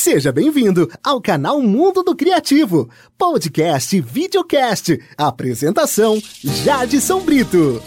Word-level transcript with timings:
Seja 0.00 0.30
bem-vindo 0.30 0.88
ao 1.02 1.20
canal 1.20 1.60
Mundo 1.60 2.04
do 2.04 2.14
Criativo, 2.14 2.88
podcast 3.18 3.96
e 3.96 4.00
videocast. 4.00 4.96
Apresentação: 5.16 6.22
Jadson 6.44 7.18
Brito. 7.18 7.82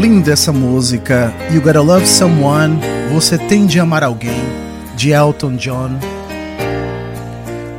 Linda 0.00 0.32
essa 0.32 0.50
música, 0.50 1.32
You 1.52 1.62
Gotta 1.62 1.80
Love 1.80 2.08
Someone, 2.08 2.80
Você 3.12 3.38
Tem 3.38 3.66
de 3.66 3.78
Amar 3.78 4.02
Alguém, 4.02 4.42
de 4.96 5.12
Elton 5.12 5.54
John. 5.54 5.90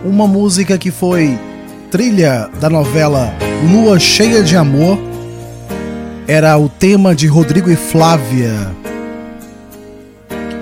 Uma 0.06 0.26
música 0.26 0.78
que 0.78 0.90
foi 0.90 1.38
trilha 1.92 2.50
da 2.62 2.70
novela 2.70 3.34
Lua 3.70 4.00
Cheia 4.00 4.42
de 4.42 4.56
Amor, 4.56 4.98
era 6.30 6.58
o 6.58 6.70
tema 6.70 7.14
de 7.14 7.28
Rodrigo 7.28 7.70
e 7.70 7.76
Flávia 7.76 8.80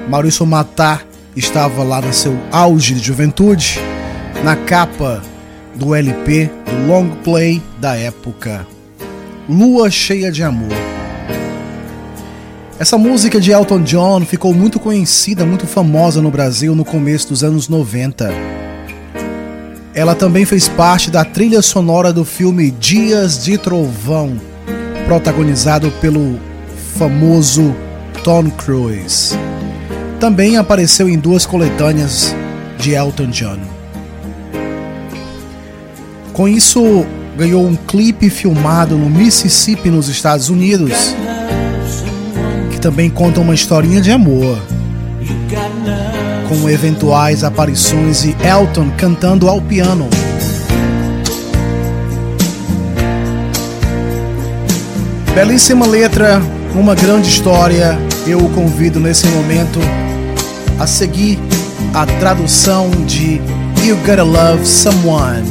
Maurício 0.10 0.44
Matar 0.44 1.06
estava 1.36 1.84
lá 1.84 2.02
no 2.02 2.12
seu 2.12 2.36
auge 2.52 2.96
de 2.96 3.00
juventude, 3.00 3.80
na 4.44 4.56
capa 4.56 5.22
do 5.76 5.94
LP, 5.94 6.50
do 6.66 6.88
long 6.88 7.10
play 7.24 7.62
da 7.80 7.96
época. 7.96 8.66
Lua 9.48 9.92
Cheia 9.92 10.32
de 10.32 10.42
Amor. 10.42 10.74
Essa 12.80 12.98
música 12.98 13.40
de 13.40 13.52
Elton 13.52 13.84
John 13.84 14.26
ficou 14.26 14.52
muito 14.52 14.80
conhecida, 14.80 15.46
muito 15.46 15.68
famosa 15.68 16.24
no 16.24 16.32
Brasil 16.32 16.74
no 16.74 16.84
começo 16.84 17.30
dos 17.30 17.44
anos 17.44 17.70
90. 17.70 18.32
Ela 19.94 20.16
também 20.16 20.44
fez 20.44 20.68
parte 20.68 21.12
da 21.12 21.24
trilha 21.24 21.62
sonora 21.62 22.12
do 22.12 22.26
filme 22.26 22.72
Dias 22.72 23.44
de 23.44 23.60
Trovão, 23.60 24.42
protagonizado 25.06 25.92
pelo 26.02 26.40
famoso 26.98 27.76
Tom 28.24 28.50
Cruise. 28.50 29.38
Também 30.20 30.58
apareceu 30.58 31.08
em 31.08 31.18
duas 31.18 31.46
coletâneas 31.46 32.36
de 32.78 32.92
Elton 32.92 33.28
John. 33.28 33.58
Com 36.34 36.46
isso, 36.46 37.06
ganhou 37.38 37.66
um 37.66 37.76
clipe 37.76 38.30
filmado 38.30 38.98
no 38.98 39.10
Mississippi, 39.10 39.90
nos 39.90 40.10
Estados 40.10 40.50
Unidos, 40.50 41.16
que 42.70 42.80
também 42.82 43.10
conta 43.10 43.40
uma 43.40 43.54
historinha 43.54 44.02
de 44.02 44.12
amor, 44.12 44.62
com 46.50 46.70
eventuais 46.70 47.46
aparições 47.46 48.24
de 48.24 48.36
Elton 48.46 48.92
cantando 48.98 49.48
ao 49.48 49.62
piano. 49.62 50.10
Belíssima 55.34 55.88
letra, 55.88 56.42
uma 56.76 56.94
grande 56.94 57.30
história. 57.30 57.98
Eu 58.28 58.40
o 58.40 58.50
convido 58.50 59.00
nesse 59.00 59.26
momento 59.28 59.80
a 60.80 60.88
seguir 60.88 61.38
a 61.94 62.06
tradução 62.20 62.90
de 63.06 63.42
You 63.86 63.98
Gotta 64.06 64.24
Love 64.24 64.66
Someone. 64.66 65.44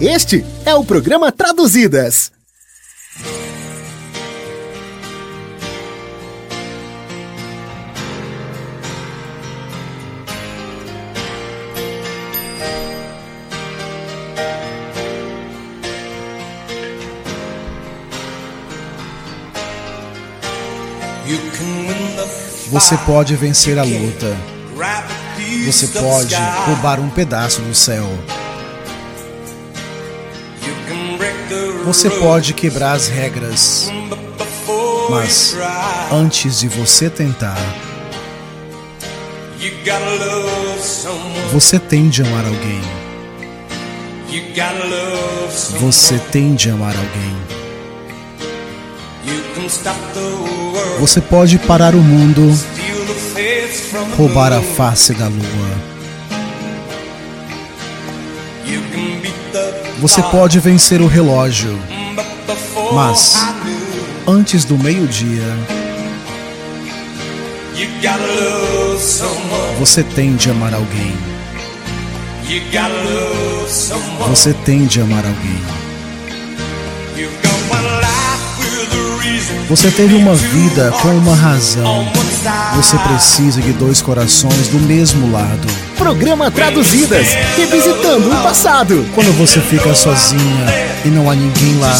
Este 0.00 0.44
é 0.64 0.74
o 0.74 0.84
programa 0.84 1.30
Traduzidas. 1.30 2.35
Você 22.76 22.94
pode 22.98 23.34
vencer 23.36 23.78
a 23.78 23.82
luta. 23.82 24.36
Você 25.64 25.86
pode 25.86 26.34
roubar 26.66 27.00
um 27.00 27.08
pedaço 27.08 27.62
do 27.62 27.74
céu. 27.74 28.06
Você 31.86 32.10
pode 32.10 32.52
quebrar 32.52 32.92
as 32.92 33.08
regras. 33.08 33.90
Mas 35.08 35.56
antes 36.12 36.60
de 36.60 36.68
você 36.68 37.08
tentar, 37.08 37.56
você 41.50 41.78
tem 41.78 42.10
de 42.10 42.20
amar 42.20 42.44
alguém. 42.44 42.82
Você 45.80 46.18
tem 46.18 46.54
de 46.54 46.68
amar 46.68 46.94
alguém. 46.94 47.36
Você 51.00 51.20
pode 51.20 51.58
parar 51.58 51.94
o 51.94 52.02
mundo, 52.02 52.52
roubar 54.16 54.52
a 54.52 54.60
face 54.60 55.12
da 55.14 55.28
lua. 55.28 55.96
Você 59.98 60.22
pode 60.22 60.58
vencer 60.60 61.00
o 61.00 61.06
relógio, 61.06 61.78
mas 62.92 63.36
antes 64.26 64.64
do 64.64 64.76
meio-dia, 64.78 65.42
você 69.78 70.02
tem 70.02 70.36
de 70.36 70.50
amar 70.50 70.74
alguém. 70.74 71.16
Você 74.28 74.52
tem 74.64 74.86
de 74.86 75.00
amar 75.00 75.24
alguém. 75.24 75.60
Você 79.68 79.90
teve 79.90 80.14
uma 80.14 80.34
vida 80.34 80.92
com 81.02 81.08
uma 81.08 81.34
razão. 81.34 82.06
Você 82.76 82.96
precisa 82.98 83.60
de 83.60 83.72
dois 83.72 84.00
corações 84.00 84.68
do 84.68 84.78
mesmo 84.78 85.30
lado. 85.32 85.66
Programa 85.96 86.50
Traduzidas, 86.50 87.26
revisitando 87.56 88.30
o 88.30 88.42
passado. 88.42 89.06
Quando 89.14 89.32
você 89.36 89.60
fica 89.60 89.94
sozinha 89.94 90.66
e 91.04 91.08
não 91.08 91.30
há 91.30 91.34
ninguém 91.34 91.78
lá 91.78 91.94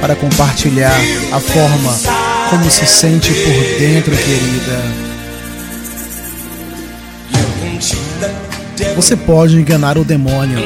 para 0.00 0.14
compartilhar 0.14 0.98
a 1.32 1.40
forma 1.40 1.94
como 2.50 2.70
se 2.70 2.86
sente 2.86 3.32
por 3.32 3.78
dentro, 3.78 4.16
querida. 4.16 5.08
Você 8.96 9.16
pode 9.16 9.56
enganar 9.56 9.98
o 9.98 10.04
demônio 10.04 10.58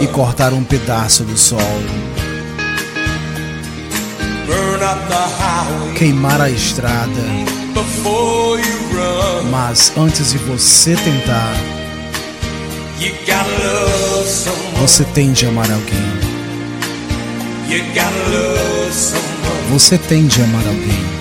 e 0.00 0.06
cortar 0.06 0.52
um 0.52 0.64
pedaço 0.64 1.24
do 1.24 1.36
sol 1.36 1.60
queimar 5.94 6.40
a 6.40 6.50
estrada. 6.50 7.22
Mas 9.50 9.92
antes 9.96 10.32
de 10.32 10.38
você 10.38 10.94
tentar, 10.96 11.52
você 14.80 15.04
tem 15.04 15.32
de 15.32 15.46
amar 15.46 15.70
alguém. 15.70 16.28
Você 19.70 19.98
tem 19.98 20.26
de 20.26 20.42
amar 20.42 20.66
alguém. 20.66 21.17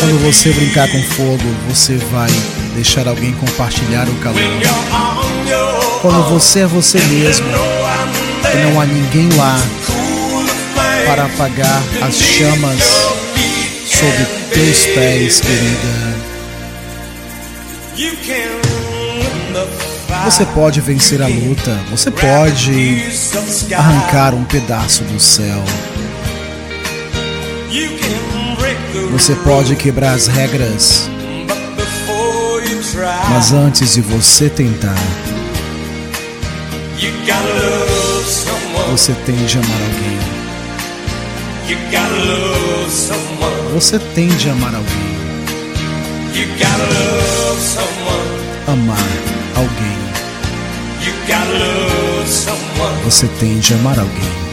Quando 0.00 0.18
você 0.24 0.50
brincar 0.52 0.88
com 0.90 1.02
fogo, 1.02 1.44
você 1.68 1.96
vai 1.96 2.30
deixar 2.74 3.06
alguém 3.06 3.32
compartilhar 3.34 4.06
o 4.08 4.14
calor. 4.16 4.40
Quando 6.00 6.28
você 6.30 6.60
é 6.60 6.66
você 6.66 6.98
mesmo 6.98 7.46
e 7.48 8.56
não 8.64 8.80
há 8.80 8.86
ninguém 8.86 9.28
lá 9.36 9.58
para 11.06 11.24
apagar 11.26 11.82
as 12.02 12.14
chamas 12.16 12.78
sob 13.86 14.26
teus 14.52 14.86
pés, 14.86 15.40
querida. 15.40 16.14
Você 20.24 20.46
pode 20.46 20.80
vencer 20.80 21.20
a 21.22 21.26
luta, 21.26 21.78
você 21.90 22.10
pode 22.10 23.02
arrancar 23.74 24.34
um 24.34 24.44
pedaço 24.44 25.04
do 25.04 25.20
céu. 25.20 25.62
Você 29.12 29.34
pode 29.36 29.74
quebrar 29.76 30.14
as 30.14 30.26
regras, 30.28 31.10
mas 33.30 33.52
antes 33.52 33.94
de 33.94 34.00
você 34.00 34.48
tentar, 34.48 34.94
Você 38.90 39.12
tem 39.26 39.34
de 39.46 39.58
amar 39.58 39.70
alguém. 39.82 40.18
Você 43.74 43.98
tem 44.14 44.28
de 44.28 44.48
amar 44.50 44.74
alguém. 44.74 45.14
Amar 48.68 48.98
alguém. 49.56 49.98
Você 53.04 53.26
tem 53.40 53.58
de 53.58 53.74
amar 53.74 53.98
alguém. 53.98 54.43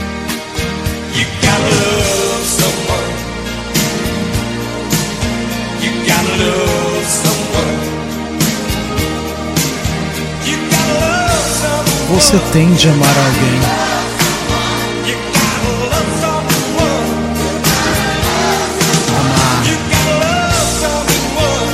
Você 12.21 12.37
tem 12.53 12.71
de 12.75 12.87
amar 12.87 13.09
alguém. 13.09 13.59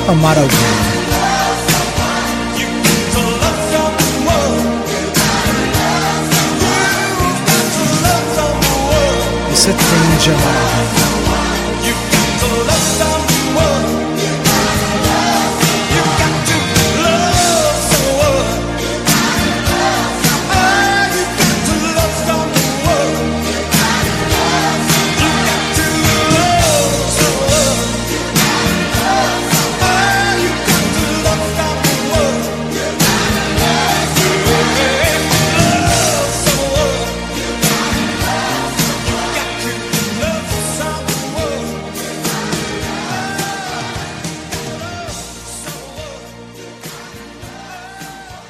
Amar. 0.08 0.38
Alguém. 0.38 0.58
Você 9.52 9.74
tem 9.74 10.18
de 10.18 10.30
amar 10.32 10.42
alguém. 10.46 11.17